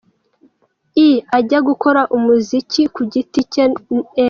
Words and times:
E 1.07 1.09
ajya 1.37 1.59
gukora 1.67 2.01
umuziki 2.15 2.81
ku 2.95 3.01
giti 3.11 3.41
cye.N. 3.51 3.71